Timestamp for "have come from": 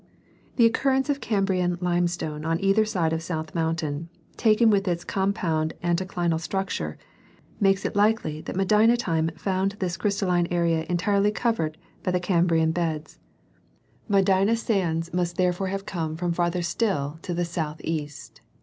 15.67-16.31